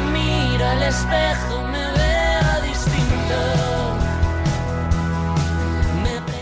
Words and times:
me 0.00 0.62
al 0.62 0.82
espejo 0.82 1.62
me 1.64 1.84
distinto. 2.66 3.38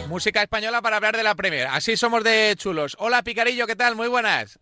Música 0.08 0.42
española 0.42 0.82
para 0.82 0.96
hablar 0.96 1.16
de 1.16 1.22
la 1.22 1.34
Premier. 1.34 1.68
Así 1.68 1.96
somos 1.96 2.22
de 2.24 2.54
chulos. 2.56 2.96
Hola 2.98 3.22
Picarillo, 3.22 3.66
¿qué 3.66 3.76
tal? 3.76 3.96
Muy 3.96 4.08
buenas. 4.08 4.58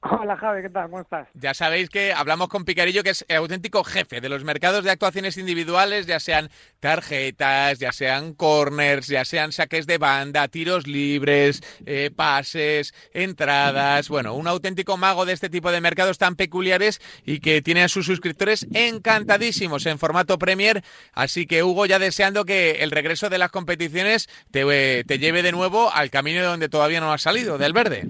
Hola 0.00 0.36
Javi, 0.36 0.62
¿qué 0.62 0.70
tal? 0.70 0.84
¿Cómo 0.84 1.00
estás? 1.00 1.26
Ya 1.34 1.54
sabéis 1.54 1.90
que 1.90 2.12
hablamos 2.12 2.46
con 2.48 2.64
Picarillo, 2.64 3.02
que 3.02 3.10
es 3.10 3.24
el 3.26 3.38
auténtico 3.38 3.82
jefe 3.82 4.20
de 4.20 4.28
los 4.28 4.44
mercados 4.44 4.84
de 4.84 4.92
actuaciones 4.92 5.36
individuales, 5.38 6.06
ya 6.06 6.20
sean 6.20 6.50
tarjetas, 6.78 7.80
ya 7.80 7.90
sean 7.90 8.32
corners, 8.32 9.08
ya 9.08 9.24
sean 9.24 9.50
saques 9.50 9.88
de 9.88 9.98
banda, 9.98 10.46
tiros 10.46 10.86
libres, 10.86 11.64
eh, 11.84 12.12
pases, 12.14 12.94
entradas. 13.12 14.08
Bueno, 14.08 14.34
un 14.34 14.46
auténtico 14.46 14.96
mago 14.96 15.26
de 15.26 15.32
este 15.32 15.50
tipo 15.50 15.72
de 15.72 15.80
mercados 15.80 16.16
tan 16.16 16.36
peculiares 16.36 17.00
y 17.24 17.40
que 17.40 17.60
tiene 17.60 17.82
a 17.82 17.88
sus 17.88 18.06
suscriptores 18.06 18.68
encantadísimos 18.72 19.84
en 19.86 19.98
formato 19.98 20.38
Premier. 20.38 20.84
Así 21.12 21.44
que 21.44 21.64
Hugo, 21.64 21.86
ya 21.86 21.98
deseando 21.98 22.44
que 22.44 22.82
el 22.82 22.92
regreso 22.92 23.30
de 23.30 23.38
las 23.38 23.50
competiciones 23.50 24.28
te, 24.52 25.02
te 25.02 25.18
lleve 25.18 25.42
de 25.42 25.50
nuevo 25.50 25.92
al 25.92 26.10
camino 26.10 26.38
de 26.38 26.46
donde 26.46 26.68
todavía 26.68 27.00
no 27.00 27.12
has 27.12 27.22
salido, 27.22 27.58
del 27.58 27.72
verde. 27.72 28.06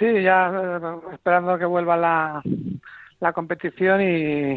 Sí, 0.00 0.06
ya 0.22 0.50
eh, 0.50 0.80
esperando 1.12 1.58
que 1.58 1.66
vuelva 1.66 1.96
la, 1.96 2.42
la 3.20 3.32
competición 3.34 4.00
y, 4.00 4.54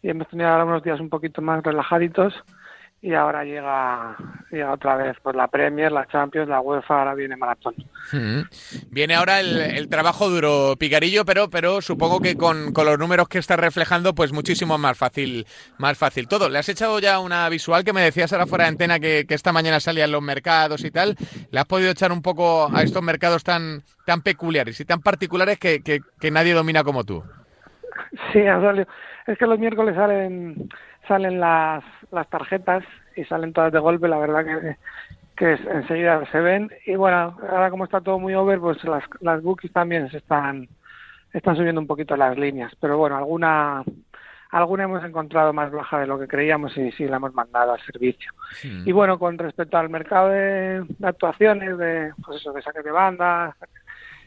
y 0.00 0.08
hemos 0.08 0.28
tenido 0.28 0.48
ahora 0.48 0.64
unos 0.64 0.84
días 0.84 1.00
un 1.00 1.10
poquito 1.10 1.42
más 1.42 1.62
relajaditos 1.64 2.32
y 3.06 3.14
ahora 3.14 3.44
llega, 3.44 4.16
llega 4.50 4.72
otra 4.72 4.96
vez 4.96 5.16
pues 5.22 5.36
la 5.36 5.46
Premier, 5.46 5.92
la 5.92 6.08
Champions, 6.08 6.48
la 6.48 6.60
UEFA, 6.60 6.98
ahora 6.98 7.14
viene 7.14 7.36
Maratón. 7.36 7.76
Mm. 8.12 8.40
Viene 8.90 9.14
ahora 9.14 9.38
el, 9.38 9.60
el, 9.60 9.88
trabajo 9.88 10.28
duro, 10.28 10.74
Picarillo, 10.76 11.24
pero, 11.24 11.48
pero 11.48 11.80
supongo 11.80 12.18
que 12.18 12.36
con, 12.36 12.72
con, 12.72 12.84
los 12.84 12.98
números 12.98 13.28
que 13.28 13.38
estás 13.38 13.60
reflejando, 13.60 14.12
pues 14.12 14.32
muchísimo 14.32 14.76
más 14.76 14.98
fácil, 14.98 15.46
más 15.78 15.96
fácil 15.96 16.26
todo. 16.26 16.48
¿Le 16.48 16.58
has 16.58 16.68
echado 16.68 16.98
ya 16.98 17.20
una 17.20 17.48
visual 17.48 17.84
que 17.84 17.92
me 17.92 18.00
decías 18.00 18.32
ahora 18.32 18.46
fuera 18.46 18.64
de 18.64 18.70
antena 18.70 18.98
que, 18.98 19.24
que 19.24 19.34
esta 19.34 19.52
mañana 19.52 19.78
salían 19.78 20.10
los 20.10 20.22
mercados 20.22 20.84
y 20.84 20.90
tal? 20.90 21.14
¿Le 21.52 21.60
has 21.60 21.66
podido 21.66 21.92
echar 21.92 22.10
un 22.10 22.22
poco 22.22 22.68
a 22.74 22.82
estos 22.82 23.04
mercados 23.04 23.44
tan, 23.44 23.84
tan 24.04 24.22
peculiares 24.22 24.80
y 24.80 24.84
tan 24.84 25.00
particulares 25.00 25.60
que, 25.60 25.80
que, 25.80 26.00
que 26.20 26.32
nadie 26.32 26.54
domina 26.54 26.82
como 26.82 27.04
tú? 27.04 27.22
Sí, 28.32 28.44
Antonio. 28.44 28.84
Es 29.28 29.38
que 29.38 29.46
los 29.46 29.58
miércoles 29.58 29.94
salen 29.94 30.68
salen 31.06 31.40
las, 31.40 31.84
las 32.10 32.28
tarjetas 32.28 32.84
y 33.16 33.24
salen 33.24 33.52
todas 33.52 33.72
de 33.72 33.78
golpe, 33.78 34.08
la 34.08 34.18
verdad 34.18 34.44
que, 34.44 34.76
que 35.36 35.52
es, 35.54 35.60
enseguida 35.66 36.24
se 36.30 36.40
ven. 36.40 36.70
Y 36.86 36.96
bueno, 36.96 37.38
ahora 37.48 37.70
como 37.70 37.84
está 37.84 38.00
todo 38.00 38.18
muy 38.18 38.34
over, 38.34 38.58
pues 38.60 38.82
las, 38.84 39.04
las 39.20 39.42
bookies 39.42 39.72
también 39.72 40.10
se 40.10 40.18
están, 40.18 40.68
están 41.32 41.56
subiendo 41.56 41.80
un 41.80 41.86
poquito 41.86 42.16
las 42.16 42.36
líneas. 42.36 42.72
Pero 42.80 42.98
bueno, 42.98 43.16
alguna 43.16 43.82
alguna 44.50 44.84
hemos 44.84 45.04
encontrado 45.04 45.52
más 45.52 45.70
baja 45.70 46.00
de 46.00 46.06
lo 46.06 46.18
que 46.18 46.28
creíamos 46.28 46.76
y 46.78 46.92
sí 46.92 47.06
la 47.06 47.16
hemos 47.16 47.34
mandado 47.34 47.72
al 47.72 47.80
servicio. 47.80 48.30
Sí. 48.52 48.82
Y 48.86 48.92
bueno, 48.92 49.18
con 49.18 49.36
respecto 49.36 49.76
al 49.76 49.90
mercado 49.90 50.28
de, 50.28 50.84
de 50.88 51.06
actuaciones, 51.06 51.76
de 51.76 52.12
pues 52.24 52.40
eso, 52.40 52.52
de 52.52 52.62
saques 52.62 52.84
de 52.84 52.92
banda, 52.92 53.56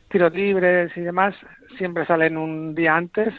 tiros 0.10 0.34
libres 0.34 0.96
y 0.98 1.02
demás, 1.02 1.36
siempre 1.78 2.06
salen 2.06 2.38
un 2.38 2.76
día 2.76 2.96
antes 2.96 3.34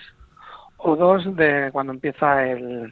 o 0.83 0.97
dos 0.97 1.37
de 1.37 1.71
cuando 1.73 1.93
empieza 1.93 2.47
el 2.47 2.91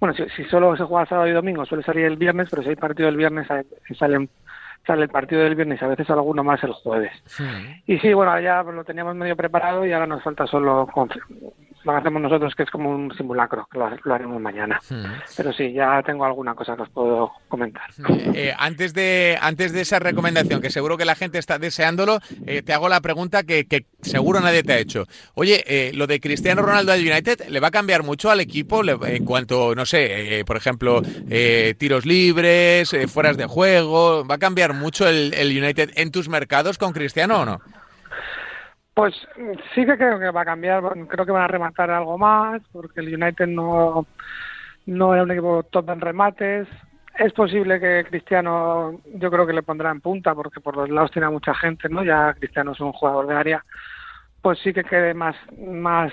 bueno 0.00 0.14
si, 0.14 0.28
si 0.30 0.44
solo 0.44 0.76
se 0.76 0.84
juega 0.84 1.06
sábado 1.06 1.28
y 1.28 1.32
domingo 1.32 1.64
suele 1.64 1.84
salir 1.84 2.04
el 2.04 2.16
viernes 2.16 2.48
pero 2.50 2.62
si 2.62 2.70
hay 2.70 2.76
partido 2.76 3.08
el 3.08 3.16
viernes 3.16 3.46
sale 3.46 4.28
sale 4.86 5.02
el 5.02 5.08
partido 5.08 5.42
del 5.42 5.54
viernes 5.54 5.80
y 5.80 5.84
a 5.84 5.88
veces 5.88 6.10
alguno 6.10 6.44
más 6.44 6.62
el 6.62 6.72
jueves 6.72 7.12
sí. 7.26 7.44
y 7.86 7.98
sí 7.98 8.12
bueno 8.12 8.38
ya 8.40 8.62
lo 8.62 8.84
teníamos 8.84 9.14
medio 9.16 9.36
preparado 9.36 9.86
y 9.86 9.92
ahora 9.92 10.06
nos 10.06 10.22
falta 10.22 10.46
solo 10.46 10.88
lo 11.84 11.92
que 11.92 11.98
hacemos 11.98 12.22
nosotros 12.22 12.54
que 12.54 12.62
es 12.64 12.70
como 12.70 12.90
un 12.90 13.14
simulacro 13.16 13.68
que 13.70 13.78
lo, 13.78 13.88
lo 14.02 14.14
haremos 14.14 14.40
mañana. 14.40 14.80
Sí. 14.82 14.96
pero 15.36 15.52
sí 15.52 15.72
ya 15.72 16.02
tengo 16.02 16.24
alguna 16.24 16.54
cosa 16.54 16.76
que 16.76 16.82
os 16.82 16.90
puedo 16.90 17.32
comentar. 17.48 17.84
Eh, 18.08 18.32
eh, 18.34 18.54
antes 18.58 18.94
de 18.94 19.38
antes 19.40 19.72
de 19.72 19.82
esa 19.82 19.98
recomendación 19.98 20.60
que 20.60 20.70
seguro 20.70 20.96
que 20.96 21.04
la 21.04 21.14
gente 21.14 21.38
está 21.38 21.58
deseándolo 21.58 22.18
eh, 22.46 22.62
te 22.62 22.72
hago 22.72 22.88
la 22.88 23.00
pregunta 23.00 23.42
que, 23.44 23.66
que, 23.66 23.86
seguro 24.02 24.40
nadie 24.40 24.62
te 24.62 24.72
ha 24.72 24.78
hecho. 24.78 25.06
Oye 25.34 25.92
lo 25.94 26.06
de 26.06 26.20
Cristiano 26.20 26.62
Ronaldo 26.62 26.92
al 26.92 27.00
United 27.00 27.48
le 27.48 27.60
va 27.60 27.68
a 27.68 27.72
cambiar 27.72 28.02
mucho 28.02 28.30
al 28.30 28.40
equipo 28.40 28.82
en 28.84 29.24
cuanto 29.24 29.74
no 29.74 29.86
sé 29.86 30.40
eh, 30.40 30.44
por 30.44 30.56
ejemplo 30.56 31.02
tiros 31.78 32.06
libres 32.06 32.94
fueras 33.08 33.36
de 33.36 33.46
juego 33.46 34.24
va 34.26 34.36
a 34.36 34.38
cambiar 34.38 34.74
mucho 34.74 35.08
el, 35.08 35.34
el 35.34 35.56
United 35.56 35.90
en 35.96 36.10
tus 36.10 36.28
mercados 36.28 36.78
con 36.78 36.92
Cristiano 36.92 37.40
o 37.40 37.44
no 37.44 37.60
pues 38.94 39.14
sí 39.74 39.84
que 39.84 39.96
creo 39.96 40.20
que 40.20 40.30
va 40.30 40.42
a 40.42 40.46
cambiar, 40.46 40.82
creo 41.08 41.26
que 41.26 41.32
van 41.32 41.42
a 41.42 41.48
rematar 41.48 41.90
algo 41.90 42.16
más, 42.16 42.62
porque 42.72 43.00
el 43.00 43.12
United 43.12 43.48
no, 43.48 44.06
no 44.86 45.14
era 45.14 45.24
un 45.24 45.30
equipo 45.32 45.64
top 45.64 45.90
en 45.90 46.00
remates. 46.00 46.68
Es 47.18 47.32
posible 47.32 47.80
que 47.80 48.04
Cristiano, 48.08 49.00
yo 49.14 49.30
creo 49.30 49.46
que 49.46 49.52
le 49.52 49.62
pondrá 49.62 49.90
en 49.90 50.00
punta, 50.00 50.34
porque 50.34 50.60
por 50.60 50.76
los 50.76 50.88
lados 50.88 51.10
tiene 51.10 51.28
mucha 51.28 51.54
gente, 51.54 51.88
¿no? 51.88 52.04
Ya 52.04 52.34
Cristiano 52.34 52.72
es 52.72 52.80
un 52.80 52.92
jugador 52.92 53.26
de 53.26 53.34
área, 53.34 53.64
pues 54.40 54.58
sí 54.60 54.72
que 54.72 54.84
quede 54.84 55.12
más, 55.12 55.36
más 55.58 56.12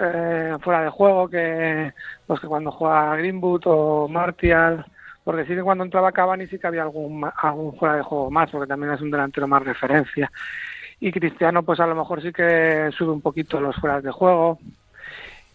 eh, 0.00 0.54
fuera 0.62 0.82
de 0.82 0.90
juego 0.90 1.28
que, 1.28 1.92
pues 2.26 2.40
que 2.40 2.46
cuando 2.46 2.70
juega 2.70 3.16
Greenwood 3.16 3.62
o 3.66 4.08
Martial, 4.08 4.84
porque 5.24 5.46
sí 5.46 5.54
que 5.54 5.62
cuando 5.62 5.84
entraba 5.84 6.12
Cavani 6.12 6.46
sí 6.46 6.58
que 6.58 6.66
había 6.66 6.82
algún, 6.82 7.28
algún 7.36 7.76
fuera 7.76 7.96
de 7.96 8.02
juego 8.02 8.30
más, 8.30 8.50
porque 8.50 8.68
también 8.68 8.92
es 8.92 9.00
un 9.00 9.10
delantero 9.10 9.48
más 9.48 9.64
referencia 9.64 10.30
y 11.00 11.10
Cristiano 11.10 11.62
pues 11.62 11.80
a 11.80 11.86
lo 11.86 11.94
mejor 11.94 12.22
sí 12.22 12.32
que 12.32 12.90
sube 12.96 13.10
un 13.10 13.22
poquito 13.22 13.60
los 13.60 13.74
fueras 13.76 14.02
de 14.02 14.10
juego. 14.10 14.58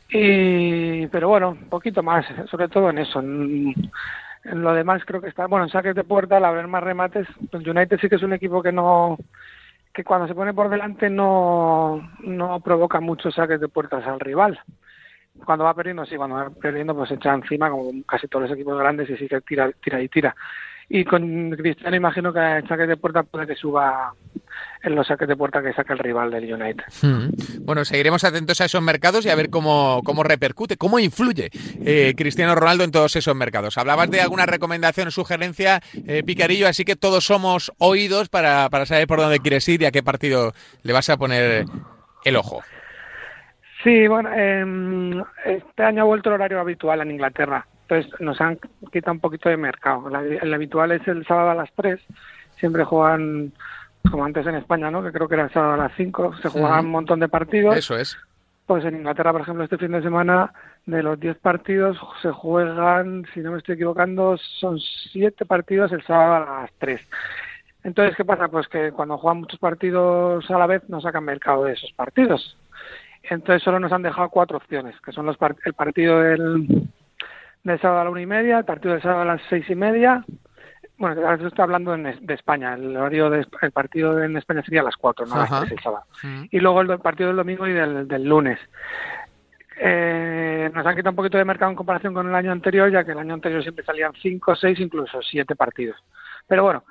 Y 0.09 1.07
pero 1.07 1.29
bueno 1.29 1.49
un 1.49 1.69
poquito 1.69 2.03
más 2.03 2.25
sobre 2.49 2.67
todo 2.67 2.89
en 2.89 2.97
eso. 2.97 3.19
En, 3.19 3.73
lo 4.43 4.73
demás 4.73 5.03
creo 5.05 5.21
que 5.21 5.29
está 5.29 5.47
bueno 5.47 5.65
en 5.65 5.71
saques 5.71 5.95
de 5.95 6.03
puerta 6.03 6.37
al 6.37 6.45
haber 6.45 6.67
más 6.67 6.83
remates 6.83 7.27
pues 7.49 7.65
United 7.65 7.99
sí 7.99 8.09
que 8.09 8.15
es 8.15 8.23
un 8.23 8.33
equipo 8.33 8.61
que 8.61 8.71
no 8.71 9.17
que 9.93 10.03
cuando 10.03 10.27
se 10.27 10.35
pone 10.35 10.53
por 10.53 10.69
delante 10.69 11.09
no 11.09 12.11
no 12.19 12.59
provoca 12.59 12.99
muchos 12.99 13.35
saques 13.35 13.59
de 13.59 13.67
puertas 13.67 14.05
al 14.05 14.19
rival. 14.19 14.59
Cuando 15.45 15.65
va 15.65 15.73
perdiendo 15.75 16.05
sí 16.05 16.15
cuando 16.15 16.37
va 16.37 16.49
perdiendo 16.49 16.95
pues 16.95 17.11
echa 17.11 17.33
encima 17.33 17.69
como 17.69 17.91
casi 18.07 18.27
todos 18.27 18.49
los 18.49 18.53
equipos 18.53 18.77
grandes 18.79 19.09
y 19.09 19.17
sí 19.17 19.27
que 19.27 19.41
tira 19.41 19.71
tira 19.83 20.01
y 20.01 20.09
tira. 20.09 20.35
Y 20.89 21.03
con 21.03 21.51
Cristiano 21.51 21.95
imagino 21.95 22.31
que 22.31 22.39
en 22.39 22.67
saques 22.67 22.87
de 22.87 22.97
puerta 22.97 23.23
puede 23.23 23.47
que 23.47 23.55
suba 23.55 24.13
en 24.83 24.95
los 24.95 25.07
saques 25.07 25.27
de 25.27 25.35
puerta 25.35 25.61
que 25.61 25.73
saca 25.73 25.93
el 25.93 25.99
rival 25.99 26.31
del 26.31 26.53
United. 26.53 26.83
Hmm. 27.01 27.29
Bueno, 27.61 27.85
seguiremos 27.85 28.23
atentos 28.23 28.61
a 28.61 28.65
esos 28.65 28.81
mercados 28.81 29.25
y 29.25 29.29
a 29.29 29.35
ver 29.35 29.49
cómo, 29.49 30.01
cómo 30.03 30.23
repercute, 30.23 30.77
cómo 30.77 30.99
influye 30.99 31.49
eh, 31.83 32.13
Cristiano 32.15 32.55
Ronaldo 32.55 32.83
en 32.83 32.91
todos 32.91 33.15
esos 33.15 33.35
mercados. 33.35 33.77
Hablabas 33.77 34.09
de 34.11 34.21
alguna 34.21 34.45
recomendación 34.45 35.07
o 35.07 35.11
sugerencia, 35.11 35.81
eh, 36.07 36.23
Picarillo, 36.23 36.67
así 36.67 36.85
que 36.85 36.95
todos 36.95 37.25
somos 37.25 37.71
oídos 37.79 38.29
para, 38.29 38.69
para 38.69 38.85
saber 38.85 39.07
por 39.07 39.19
dónde 39.19 39.39
quieres 39.39 39.67
ir 39.67 39.81
y 39.81 39.85
a 39.85 39.91
qué 39.91 40.03
partido 40.03 40.53
le 40.83 40.93
vas 40.93 41.09
a 41.09 41.17
poner 41.17 41.65
el 42.23 42.35
ojo. 42.35 42.61
Sí, 43.83 44.07
bueno, 44.07 44.29
eh, 44.33 45.23
este 45.45 45.83
año 45.83 46.01
ha 46.01 46.05
vuelto 46.05 46.29
el 46.29 46.35
horario 46.35 46.59
habitual 46.59 47.01
en 47.01 47.11
Inglaterra. 47.11 47.67
Entonces 47.87 48.19
nos 48.19 48.41
han 48.41 48.57
quitado 48.91 49.13
un 49.13 49.19
poquito 49.19 49.47
de 49.47 49.57
mercado. 49.57 50.07
El, 50.09 50.39
el 50.41 50.53
habitual 50.53 50.91
es 50.91 51.07
el 51.07 51.25
sábado 51.27 51.51
a 51.51 51.55
las 51.55 51.71
3. 51.75 51.99
Siempre 52.57 52.83
juegan 52.83 53.53
como 54.09 54.25
antes 54.25 54.45
en 54.47 54.55
España, 54.55 54.91
¿no? 54.91 55.03
Que 55.03 55.11
creo 55.11 55.27
que 55.27 55.35
era 55.35 55.45
el 55.45 55.51
sábado 55.51 55.73
a 55.73 55.77
las 55.77 55.91
5, 55.95 56.35
se 56.41 56.49
jugaban 56.49 56.81
sí. 56.81 56.85
un 56.85 56.91
montón 56.91 57.19
de 57.19 57.27
partidos. 57.27 57.77
Eso 57.77 57.97
es. 57.97 58.17
Pues 58.65 58.83
en 58.85 58.95
Inglaterra, 58.95 59.31
por 59.31 59.41
ejemplo, 59.41 59.63
este 59.63 59.77
fin 59.77 59.91
de 59.91 60.01
semana, 60.01 60.51
de 60.85 61.03
los 61.03 61.19
10 61.19 61.37
partidos, 61.37 61.97
se 62.21 62.31
juegan, 62.31 63.25
si 63.33 63.41
no 63.41 63.51
me 63.51 63.59
estoy 63.59 63.75
equivocando, 63.75 64.37
son 64.37 64.79
7 65.11 65.45
partidos 65.45 65.91
el 65.91 66.03
sábado 66.03 66.35
a 66.35 66.61
las 66.61 66.71
3. 66.79 67.01
Entonces, 67.83 68.15
¿qué 68.15 68.25
pasa? 68.25 68.47
Pues 68.47 68.67
que 68.67 68.91
cuando 68.91 69.17
juegan 69.17 69.41
muchos 69.41 69.59
partidos 69.59 70.49
a 70.49 70.57
la 70.57 70.65
vez, 70.65 70.81
no 70.89 71.01
sacan 71.01 71.23
mercado 71.23 71.65
de 71.65 71.73
esos 71.73 71.91
partidos. 71.93 72.57
Entonces, 73.29 73.61
solo 73.61 73.79
nos 73.79 73.91
han 73.91 74.01
dejado 74.01 74.29
cuatro 74.29 74.57
opciones, 74.57 74.95
que 75.01 75.11
son 75.11 75.27
los 75.27 75.37
el 75.65 75.73
partido 75.73 76.19
del, 76.19 76.87
del 77.63 77.79
sábado 77.79 78.01
a 78.01 78.03
la 78.05 78.09
una 78.09 78.21
y 78.21 78.25
media, 78.25 78.57
el 78.59 78.65
partido 78.65 78.93
del 78.93 79.03
sábado 79.03 79.21
a 79.21 79.25
las 79.25 79.41
seis 79.49 79.69
y 79.69 79.75
media, 79.75 80.25
bueno, 80.97 81.21
ahora 81.21 81.37
se 81.37 81.47
está 81.47 81.63
hablando 81.63 81.93
en, 81.93 82.03
de 82.03 82.33
España. 82.33 82.73
El 82.75 82.95
horario 82.95 83.29
del 83.29 83.47
de, 83.61 83.71
partido 83.71 84.23
en 84.23 84.37
España 84.37 84.63
sería 84.63 84.81
a 84.81 84.85
las 84.85 84.95
4, 84.95 85.25
no 85.25 85.35
a 85.35 85.39
las 85.39 85.59
3 85.61 85.71
el 85.71 85.79
sábado. 85.79 86.05
Sí. 86.21 86.47
Y 86.51 86.59
luego 86.59 86.81
el 86.81 86.99
partido 86.99 87.27
del 87.27 87.37
domingo 87.37 87.67
y 87.67 87.73
del, 87.73 88.07
del 88.07 88.23
lunes. 88.23 88.59
Eh, 89.77 90.71
nos 90.73 90.85
han 90.85 90.95
quitado 90.95 91.11
un 91.11 91.17
poquito 91.17 91.37
de 91.37 91.43
mercado 91.43 91.71
en 91.71 91.77
comparación 91.77 92.13
con 92.13 92.27
el 92.27 92.35
año 92.35 92.51
anterior, 92.51 92.89
ya 92.89 93.03
que 93.03 93.11
el 93.11 93.19
año 93.19 93.33
anterior 93.33 93.61
siempre 93.61 93.83
salían 93.83 94.13
5, 94.21 94.55
6, 94.55 94.79
incluso 94.79 95.21
7 95.21 95.55
partidos. 95.55 95.97
Pero 96.47 96.63
bueno, 96.63 96.83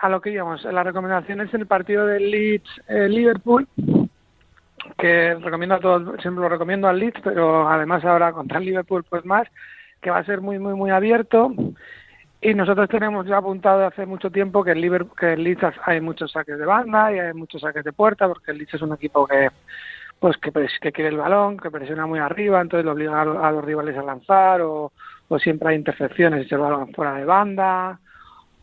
a 0.00 0.08
lo 0.08 0.20
que 0.20 0.30
íbamos, 0.30 0.64
la 0.64 0.82
recomendación 0.82 1.40
es 1.40 1.54
el 1.54 1.66
partido 1.66 2.06
del 2.06 2.30
Leeds-Liverpool, 2.30 3.68
eh, 3.76 4.08
que 4.98 5.34
recomiendo 5.34 5.76
a 5.76 5.80
todos, 5.80 6.20
siempre 6.20 6.42
lo 6.42 6.48
recomiendo 6.48 6.88
al 6.88 6.98
Leeds, 6.98 7.20
pero 7.22 7.68
además 7.68 8.04
ahora 8.04 8.32
contra 8.32 8.58
el 8.58 8.64
Liverpool 8.64 9.04
pues 9.08 9.24
más, 9.24 9.46
que 10.00 10.10
va 10.10 10.18
a 10.18 10.24
ser 10.24 10.40
muy, 10.40 10.58
muy, 10.58 10.74
muy 10.74 10.90
abierto 10.90 11.52
y 12.40 12.54
nosotros 12.54 12.88
tenemos 12.88 13.26
ya 13.26 13.38
apuntado 13.38 13.86
hace 13.86 14.06
mucho 14.06 14.30
tiempo 14.30 14.62
que 14.62 14.72
el 14.72 14.80
Liverpool, 14.80 15.16
que 15.18 15.32
el 15.32 15.42
Leeds 15.42 15.62
hay 15.84 16.00
muchos 16.00 16.32
saques 16.32 16.58
de 16.58 16.66
banda 16.66 17.12
y 17.12 17.18
hay 17.18 17.32
muchos 17.32 17.62
saques 17.62 17.84
de 17.84 17.92
puerta, 17.92 18.28
porque 18.28 18.50
el 18.50 18.58
Leeds 18.58 18.74
es 18.74 18.82
un 18.82 18.94
equipo 18.94 19.26
que 19.26 19.48
pues 20.18 20.36
que, 20.38 20.92
quiere 20.92 21.10
el 21.10 21.18
balón, 21.18 21.58
que 21.58 21.70
presiona 21.70 22.06
muy 22.06 22.18
arriba, 22.18 22.60
entonces 22.60 22.84
lo 22.86 22.92
obliga 22.92 23.20
a, 23.20 23.52
los 23.52 23.64
rivales 23.64 23.96
a 23.98 24.02
lanzar, 24.02 24.62
o, 24.62 24.92
o 25.28 25.38
siempre 25.38 25.70
hay 25.70 25.76
intercepciones 25.76 26.50
y 26.50 26.54
el 26.54 26.60
balón 26.60 26.92
fuera 26.94 27.14
de 27.14 27.24
banda, 27.24 28.00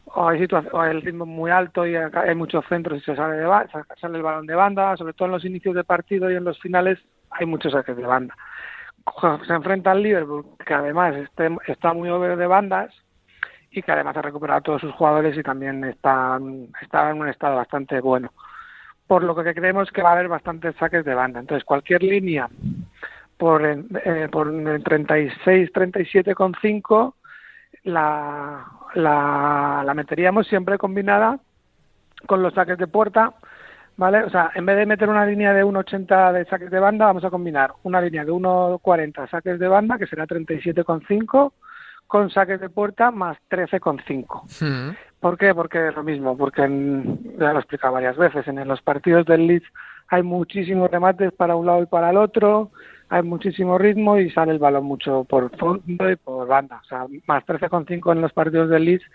o 0.06 0.28
hay, 0.28 0.48
o 0.72 0.82
hay 0.82 0.92
el 0.92 1.02
ritmo 1.02 1.26
muy 1.26 1.52
alto 1.52 1.86
y 1.86 1.96
hay 1.96 2.36
muchos 2.36 2.66
centros 2.68 3.00
y 3.00 3.06
se 3.06 3.16
sale, 3.16 3.36
de 3.36 3.48
sale 4.00 4.18
el 4.18 4.24
balón 4.24 4.48
de 4.48 4.56
banda, 4.56 4.98
sobre 4.98 5.14
todo 5.14 5.28
en 5.28 5.34
los 5.34 5.46
inicios 5.46 5.76
de 5.76 5.84
partido 5.84 6.30
y 6.32 6.36
en 6.36 6.44
los 6.44 6.60
finales 6.60 7.00
hay 7.30 7.46
muchos 7.46 7.74
saques 7.74 7.98
de 7.98 8.04
banda. 8.04 8.36
Se 9.46 9.54
enfrenta 9.54 9.92
al 9.92 10.02
Liverpool, 10.02 10.46
que 10.66 10.74
además 10.74 11.16
este, 11.16 11.56
está 11.68 11.94
muy 11.94 12.10
over 12.10 12.38
de 12.38 12.48
bandas 12.48 13.03
y 13.74 13.82
que 13.82 13.92
además 13.92 14.16
ha 14.16 14.22
recuperado 14.22 14.60
a 14.60 14.62
todos 14.62 14.82
sus 14.82 14.94
jugadores 14.94 15.36
y 15.38 15.42
también 15.42 15.84
está, 15.84 16.40
está 16.82 17.10
en 17.10 17.22
un 17.22 17.28
estado 17.28 17.56
bastante 17.56 18.00
bueno. 18.00 18.32
Por 19.08 19.24
lo 19.24 19.36
que 19.36 19.54
creemos 19.54 19.92
que 19.92 20.04
va 20.04 20.10
a 20.10 20.14
haber 20.14 20.28
bastantes 20.28 20.76
saques 20.76 21.04
de 21.04 21.16
banda. 21.16 21.40
Entonces, 21.40 21.66
cualquier 21.66 22.04
línea 22.04 22.48
por, 23.38 23.66
eh, 23.66 24.30
por 24.32 24.48
el 24.48 24.84
36, 24.84 25.74
37,5 25.74 27.14
la, 27.84 28.66
la, 28.94 29.84
la 29.84 29.94
meteríamos 29.94 30.48
siempre 30.48 30.78
combinada 30.78 31.40
con 32.28 32.42
los 32.42 32.54
saques 32.54 32.78
de 32.78 32.88
puerta, 32.88 33.34
¿vale? 33.98 34.24
O 34.24 34.30
sea, 34.30 34.52
en 34.56 34.66
vez 34.66 34.78
de 34.78 34.86
meter 34.86 35.10
una 35.10 35.26
línea 35.26 35.52
de 35.54 35.66
1,80 35.66 36.32
de 36.32 36.46
saques 36.46 36.70
de 36.70 36.80
banda, 36.80 37.08
vamos 37.08 37.26
a 37.26 37.30
combinar 37.30 37.74
una 37.84 38.00
línea 38.00 38.24
de 38.24 38.32
1,40 38.32 39.30
saques 39.30 39.60
de 39.60 39.68
banda, 39.68 39.98
que 39.98 40.08
será 40.08 40.26
37,5, 40.26 41.52
con 42.14 42.30
saques 42.30 42.62
de 42.62 42.70
puerta 42.70 43.10
más 43.10 43.40
13,5. 43.50 44.62
Mm. 44.62 44.96
¿Por 45.20 45.36
qué? 45.36 45.56
Porque 45.56 45.88
es 45.88 45.96
lo 45.96 46.04
mismo, 46.04 46.38
porque 46.38 46.62
ya 46.62 47.52
lo 47.52 47.56
he 47.56 47.60
explicado 47.60 47.96
varias 47.96 48.16
veces, 48.18 48.48
en 48.48 48.68
los 48.68 48.84
partidos 48.84 49.26
del 49.26 49.48
Leeds 49.48 49.66
hay 50.10 50.22
muchísimos 50.22 50.92
remates 50.92 51.32
para 51.32 51.56
un 51.56 51.66
lado 51.66 51.82
y 51.82 51.88
para 51.88 52.12
el 52.12 52.18
otro, 52.18 52.70
hay 53.10 53.24
muchísimo 53.24 53.80
ritmo 53.80 54.20
y 54.20 54.30
sale 54.30 54.52
el 54.52 54.60
balón 54.60 54.86
mucho 54.86 55.24
por 55.24 55.58
fondo 55.58 56.12
y 56.12 56.16
por 56.18 56.48
banda. 56.48 56.82
O 56.84 56.88
sea, 56.88 57.08
más 57.26 57.44
13,5 57.48 58.12
en 58.12 58.22
los 58.22 58.32
partidos 58.32 58.70
del 58.70 58.86
Leeds 58.86 59.06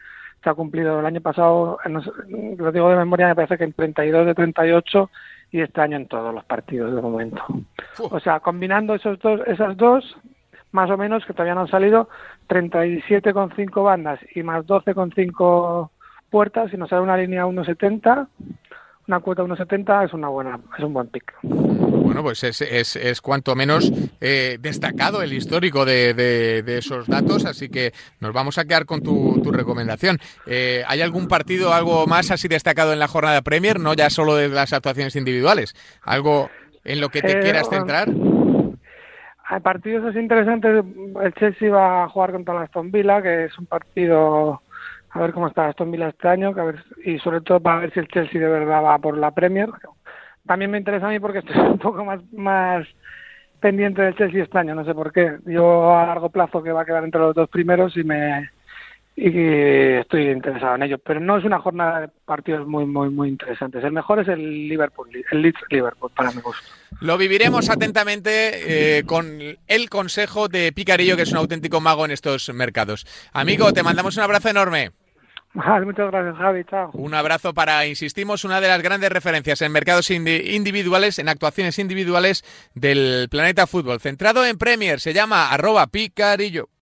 se 0.42 0.50
ha 0.50 0.54
cumplido 0.54 0.98
el 0.98 1.06
año 1.06 1.20
pasado, 1.20 1.78
lo 1.86 2.72
digo 2.72 2.90
de 2.90 2.96
memoria, 2.96 3.28
me 3.28 3.36
parece 3.36 3.58
que 3.58 3.64
en 3.64 3.74
32 3.74 4.26
de 4.26 4.34
38 4.34 5.10
y 5.52 5.60
este 5.60 5.80
año 5.80 5.98
en 5.98 6.08
todos 6.08 6.34
los 6.34 6.44
partidos 6.44 6.96
de 6.96 7.00
momento. 7.00 7.44
O 8.10 8.18
sea, 8.18 8.40
combinando 8.40 8.96
esos 8.96 9.20
dos, 9.20 9.40
esas 9.46 9.76
dos, 9.76 10.18
más 10.72 10.90
o 10.90 10.96
menos, 10.96 11.24
que 11.24 11.32
todavía 11.32 11.54
no 11.54 11.62
han 11.62 11.68
salido, 11.68 12.08
37,5 12.48 13.82
bandas 13.82 14.20
y 14.34 14.42
más 14.42 14.66
12,5 14.66 15.90
puertas, 16.30 16.72
y 16.72 16.76
nos 16.76 16.90
sale 16.90 17.02
una 17.02 17.16
línea 17.16 17.46
1,70, 17.46 18.28
una 19.08 19.20
cuota 19.20 19.42
1,70 19.42 20.04
es 20.04 20.12
una 20.12 20.28
buena, 20.28 20.60
es 20.76 20.84
un 20.84 20.92
buen 20.92 21.08
pick. 21.08 21.32
Bueno, 21.42 22.22
pues 22.22 22.44
es, 22.44 22.60
es, 22.60 22.94
es 22.96 23.20
cuanto 23.22 23.54
menos 23.54 23.90
eh, 24.20 24.58
destacado 24.60 25.22
el 25.22 25.32
histórico 25.32 25.86
de, 25.86 26.12
de, 26.12 26.78
esos 26.78 27.06
datos, 27.06 27.46
así 27.46 27.70
que 27.70 27.92
nos 28.20 28.34
vamos 28.34 28.58
a 28.58 28.64
quedar 28.66 28.84
con 28.84 29.02
tu, 29.02 29.40
tu 29.42 29.50
recomendación. 29.50 30.18
Eh, 30.46 30.84
¿Hay 30.86 31.00
algún 31.00 31.26
partido, 31.26 31.72
algo 31.72 32.06
más 32.06 32.30
así 32.30 32.48
destacado 32.48 32.92
en 32.92 32.98
la 32.98 33.08
jornada 33.08 33.40
Premier, 33.40 33.80
no 33.80 33.94
ya 33.94 34.10
solo 34.10 34.36
de 34.36 34.48
las 34.48 34.74
actuaciones 34.74 35.16
individuales? 35.16 35.74
¿Algo 36.02 36.50
en 36.84 37.00
lo 37.00 37.08
que 37.08 37.22
te 37.22 37.38
eh, 37.38 37.40
quieras 37.40 37.68
centrar? 37.70 38.08
Hay 39.50 39.60
partidos 39.60 40.04
así 40.04 40.18
interesantes. 40.18 40.84
El 41.22 41.34
Chelsea 41.34 41.70
va 41.70 42.04
a 42.04 42.08
jugar 42.08 42.32
contra 42.32 42.54
la 42.54 42.62
Aston 42.62 42.90
Villa, 42.90 43.22
que 43.22 43.46
es 43.46 43.58
un 43.58 43.64
partido 43.64 44.60
a 45.10 45.20
ver 45.20 45.32
cómo 45.32 45.48
está 45.48 45.68
Aston 45.68 45.90
Villa 45.90 46.08
este 46.08 46.28
año, 46.28 46.54
que 46.54 46.60
a 46.60 46.64
ver, 46.64 46.84
y 47.02 47.18
sobre 47.18 47.40
todo 47.40 47.58
para 47.58 47.80
ver 47.80 47.92
si 47.94 48.00
el 48.00 48.08
Chelsea 48.08 48.38
de 48.38 48.46
verdad 48.46 48.82
va 48.84 48.98
por 48.98 49.16
la 49.16 49.30
Premier. 49.30 49.70
También 50.46 50.70
me 50.70 50.76
interesa 50.76 51.06
a 51.06 51.10
mí 51.10 51.18
porque 51.18 51.38
estoy 51.38 51.58
un 51.60 51.78
poco 51.78 52.04
más, 52.04 52.20
más 52.32 52.86
pendiente 53.58 54.02
del 54.02 54.16
Chelsea 54.16 54.42
este 54.42 54.58
año, 54.58 54.74
no 54.74 54.84
sé 54.84 54.94
por 54.94 55.12
qué. 55.12 55.38
Yo 55.46 55.96
a 55.96 56.06
largo 56.06 56.28
plazo 56.28 56.62
que 56.62 56.72
va 56.72 56.82
a 56.82 56.84
quedar 56.84 57.04
entre 57.04 57.20
los 57.20 57.34
dos 57.34 57.48
primeros 57.48 57.96
y 57.96 58.04
me 58.04 58.50
y 59.20 59.98
estoy 59.98 60.30
interesado 60.30 60.76
en 60.76 60.84
ello, 60.84 60.98
pero 60.98 61.18
no 61.18 61.38
es 61.38 61.44
una 61.44 61.58
jornada 61.58 62.02
de 62.02 62.08
partidos 62.24 62.68
muy 62.68 62.86
muy 62.86 63.10
muy 63.10 63.28
interesantes. 63.28 63.82
El 63.82 63.90
mejor 63.90 64.20
es 64.20 64.28
el 64.28 64.68
Liverpool, 64.68 65.10
el 65.32 65.42
Leeds 65.42 65.60
Liverpool 65.70 66.12
para 66.14 66.30
mi 66.30 66.40
gusto. 66.40 66.62
Lo 67.00 67.18
viviremos 67.18 67.68
atentamente 67.68 68.98
eh, 68.98 69.02
con 69.04 69.40
el 69.66 69.90
consejo 69.90 70.46
de 70.46 70.72
Picarillo, 70.72 71.16
que 71.16 71.22
es 71.22 71.32
un 71.32 71.38
auténtico 71.38 71.80
mago 71.80 72.04
en 72.04 72.12
estos 72.12 72.48
mercados. 72.54 73.06
Amigo, 73.32 73.72
te 73.72 73.82
mandamos 73.82 74.16
un 74.16 74.22
abrazo 74.22 74.50
enorme. 74.50 74.92
muchas 75.52 76.10
gracias, 76.12 76.36
Javi. 76.36 76.64
Chao. 76.64 76.90
Un 76.92 77.14
abrazo 77.14 77.52
para, 77.54 77.86
insistimos, 77.86 78.44
una 78.44 78.60
de 78.60 78.68
las 78.68 78.82
grandes 78.82 79.10
referencias 79.10 79.62
en 79.62 79.72
mercados 79.72 80.10
individuales, 80.10 81.18
en 81.18 81.28
actuaciones 81.28 81.80
individuales 81.80 82.44
del 82.74 83.28
planeta 83.28 83.66
fútbol. 83.66 83.98
Centrado 84.00 84.46
en 84.46 84.58
Premier, 84.58 85.00
se 85.00 85.12
llama 85.12 85.50
arroba 85.50 85.88
picarillo. 85.88 86.68